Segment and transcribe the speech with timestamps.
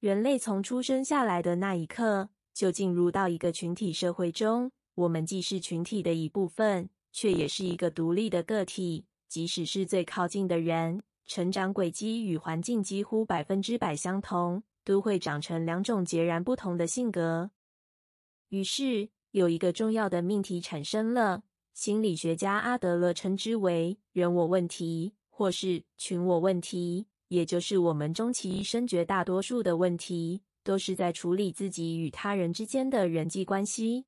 [0.00, 4.70] 人类从出生下来的那一刻，就进入到一个群体社会中。
[4.94, 9.06] 我们既是群体的一部分，却也是一个独立的个体。
[9.26, 17.50] 即使是最靠近的人，成长轨迹与环境几乎百分之百相同，都会长成两种截然不同的性格。
[18.50, 21.42] 于是，有一个重要的命题产生了，
[21.74, 34.04] 心理学家阿德勒称之为“人我问题”或是“群我问题”，也就是我们终其一生绝大多数的问题，都是在处理自己与他人之间的人际关系。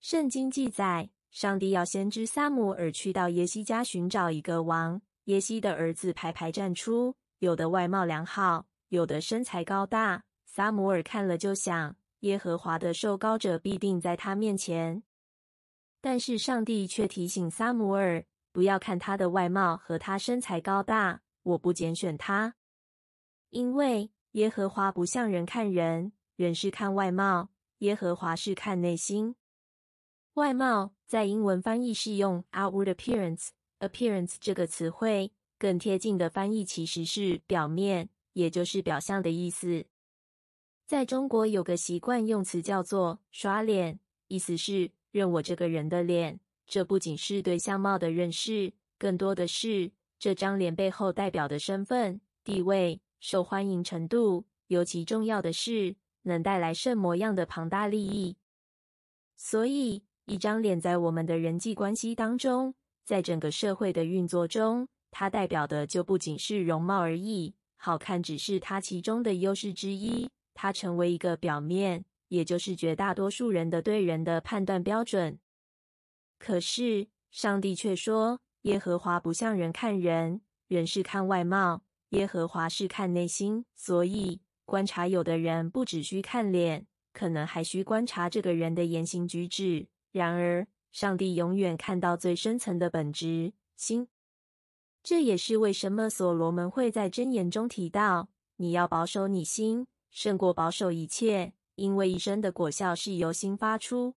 [0.00, 5.00] 圣经记载，上帝要先知撒母耳去到耶西家寻找一个王。
[5.24, 10.22] 耶西的儿子排排站出，有的外貌良好，有的身材高大。
[10.44, 11.96] 撒母耳看了就想。
[12.20, 15.02] 耶和华的受膏者必定在他面前，
[16.00, 22.56] 但是上帝却提醒撒母耳，不要看他的外貌和他身材高大，我不拣选他，
[23.50, 29.36] 因为耶和华不像人看人，人是看外貌，耶和华是看内心。
[30.34, 39.86] 外貌在英文翻译是用 outward appearance，appearance 这个词汇，更贴近的翻译其实是表面，也就是表象的意思。
[40.84, 46.40] 在中国有个习惯用词叫做“刷脸”，意思是认我这个人的脸。
[46.66, 58.36] 这不仅是对相貌的认识，更多的是这张脸背后代表的身份、地位、受欢迎程度，尤其重要的是能带来什么样的庞大利益。
[59.36, 67.54] 所以，一张脸在我们的人际关系当中，在整个社会的运作中，它代表的就不仅是容貌而已。
[67.76, 70.30] 好看只是它其中的优势之一。
[70.54, 75.38] 它成为一个表面，也就是绝大多数人的对人的判断标准。
[76.38, 83.64] 可是上帝却说，耶和华不像人看人，人是看外貌，耶和华是看内心。
[83.76, 89.86] 所以观察有的人不只需看脸，可能还需观察这个人的言行举止。
[90.10, 94.08] 然而，上帝永远看到最深层的本质心。
[95.00, 99.86] 这也是为什么所罗门会在箴言中提到：你要保守你心。
[100.10, 104.16] 胜过保守一切，因为一生的果效是由心发出。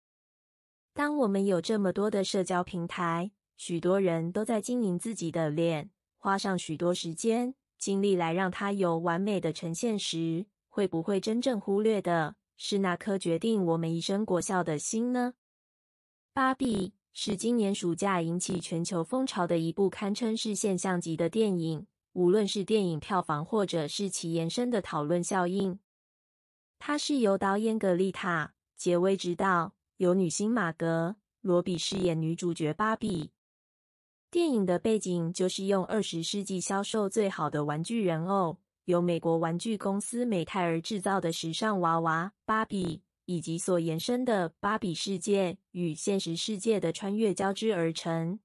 [0.96, 15.34] 当我们有这么多的社交平台，许多人都在经营自己的脸，花上许多时间精力来让它有完美的呈现时，会不会真正忽略的是那颗决定我们一生果效的心呢？
[16.32, 25.78] 芭比是今年暑假引起全球风潮的一部堪称是现象级的电影，无论是电影票房，或者是其延伸的讨论效应。
[26.80, 33.32] 它是由导演格丽塔·杰薇执导，由女星玛格·罗比饰演女主角芭比。
[34.32, 48.40] 电影的背景就是用二十世纪销售最好的玩具人偶，由美国玩具公司美泰儿制造的时尚娃娃芭比，以及所延伸的芭比世界与现实世界的穿越交织而成。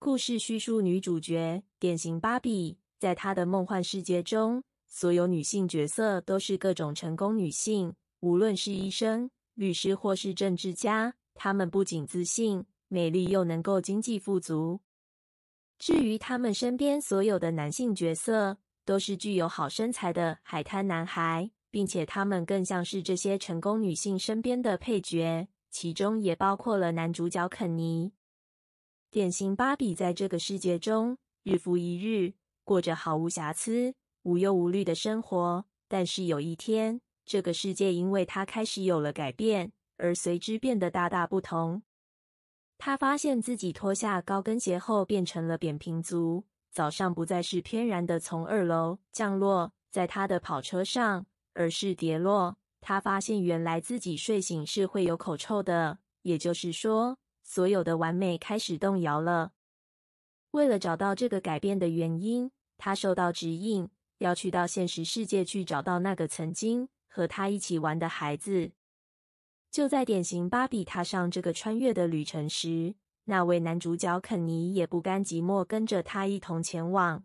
[0.00, 4.64] 故事叙述女主角典型芭比，在她的梦幻世界中。
[4.88, 14.80] 所有女性角色都是各种成功女性，无论是医生、律师或是政治家，她们不仅自信、美丽，又能够经济富足。
[15.78, 28.12] 至于她们身边所有的男性角色，都是具有好身材的海滩男孩，并且他们更像是这些成功女性身边的配角，其中也包括了男主角肯尼。
[29.10, 32.34] 典型芭比在这个世界中，日复一日
[32.64, 33.94] 过着毫无瑕疵。
[34.24, 41.82] 无忧无虑的生活，但是有一天，这个世界因为他开始有了改变，而随之变得大大不同。
[42.78, 52.56] 他发现自己脱下高跟鞋后变成了扁平足，早上不再是翩然的从二楼降落在他的跑车上，而是跌落。
[52.80, 59.52] 他发现原来自己睡醒是会有口臭的，也就是说，所有的完美开始动摇了。
[60.52, 63.90] 为了找到这个改变的原因，他受到指引。
[64.18, 68.72] 要去到现实世界去找到那个曾经和他一起玩的孩子。
[69.70, 72.94] 就在典型芭比踏上这个穿越的旅程时，
[73.24, 77.24] 那位男主角肯尼也不甘寂寞，跟着他一同前往。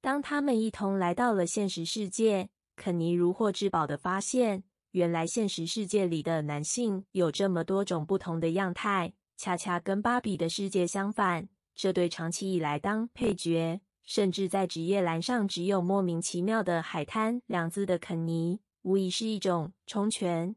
[0.00, 11.48] 当他们一同来到了现实世界，肯尼如获至宝的发现，原来现实世界里的男性有这么多种不同的样态，恰恰跟芭比的世界相反。
[11.74, 13.80] 这对长期以来当配角。
[14.08, 20.54] 甚至在职业栏上只有莫名其妙的“海滩”两字的肯尼，无疑是一种充权。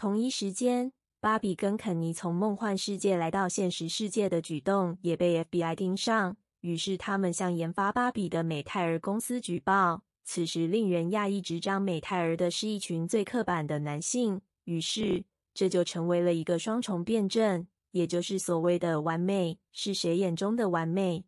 [0.00, 14.40] 同一时间，芭比跟肯尼从梦幻世界来到现实世界的举动也被 FBI 盯上，于是他们向研发芭比的美泰儿公司举报，此时令人讶异，执掌美泰儿的是一群最刻板的男性。
[14.64, 21.26] 于是，这就成为了一个双重辩证，也就是所谓的完美是谁眼中的完美？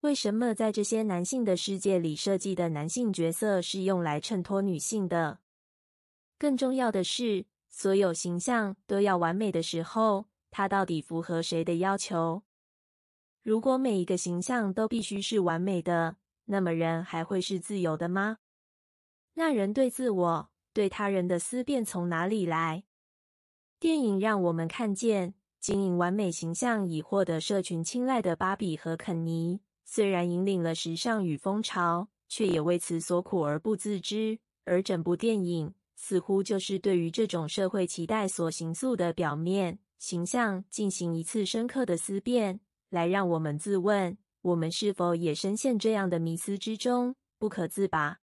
[0.00, 5.38] 为什么在这些男性的世界里设计的男性角色是用来衬托女性的？
[6.36, 7.46] 更重要的是，
[7.80, 12.42] 所有形象都要完美的时候，它到底符合谁的要求？
[13.44, 16.16] 如果每一个形象都必须是完美的，
[16.46, 18.38] 那么人还会是自由的吗？
[19.34, 22.82] 那人对自我、对他人的思辨从哪里来？
[23.78, 34.40] 电影让我们看见，经营完美形象以获得社群青睐的芭比和肯尼，虽然引领了时尚与风潮，却也为此所苦而不自知。
[34.64, 48.20] 而整部电影似乎就是对于这种社会期待所形塑的表面形象进行一次深刻的思辨，来让我们自问：我们是否也深陷这样的迷思之中，不可自拔？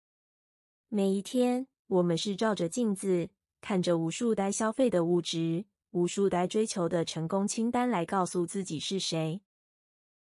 [0.90, 3.30] 每一天，我们是照着镜子。
[3.62, 9.42] 看着无数待消费的物质，无数待追求的成功清单，来告诉自己是谁，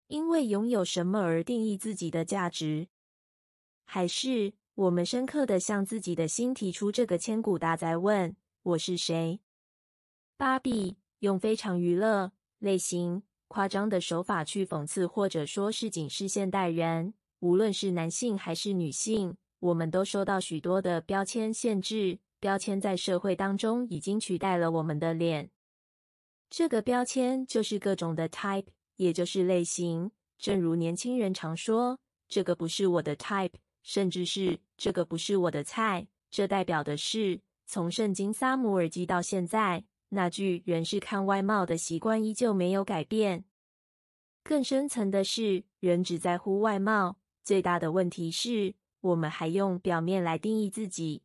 [0.07, 2.89] 因为拥有什么而定义自己的价值，
[3.83, 8.33] 还是我们深刻的向自己的心提出这个千古大哉问：
[8.63, 9.41] 我是谁？
[10.37, 22.19] 芭比用非常娱乐、类型、夸张的手法去讽刺，或者说是警示现代人，无论是男性还是女性，我们都受到许多的标签限制。
[22.39, 25.51] 标签在社会当中已经取代了我们的脸，
[26.49, 28.65] 这个标签就是各种的 type，
[28.95, 30.11] 也就是类型。
[30.39, 36.07] 正如年轻人常说：“这个不是我的 type”，甚至是“这个不是我的菜”。
[36.29, 43.43] 这代表的是，从圣经撒母耳记到现在，那句“人是看外貌”的习惯依旧没有改变。
[44.43, 47.17] 更深层的是，人只在乎外貌。
[47.43, 51.23] 最大的问题是，我们还用表面来定义自己。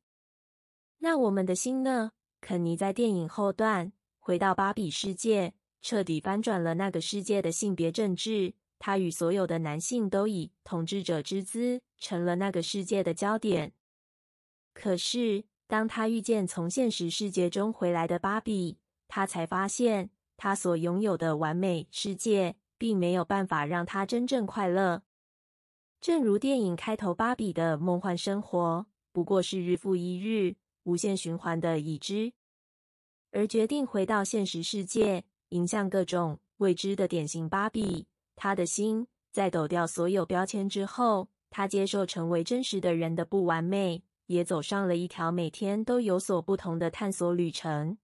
[0.98, 2.12] 那我们的心呢？
[2.40, 8.54] 肯尼在电影后段回到芭比世界，彻底翻转了那个世界的性别政治。
[8.78, 13.72] 他与所有的男性都以统治者之姿，成了那个世界的焦点。
[14.72, 18.78] 可是，当他遇见从现实世界中回来的芭比，
[19.08, 25.02] 他才发现，他所拥有的完美世界，并没有办法让他真正快乐。
[26.00, 30.56] 正如电影开头，芭比的梦幻生活，不过是日复一日。
[30.84, 32.32] 无限循环的已知，
[33.32, 38.06] 而决定回到现实世界，迎向各种未知的典型芭比。
[38.36, 47.98] 他的心在抖掉所有标签之后，他接受成为真实的人的不完美，也走上了一条每天都有所不同的探索旅程。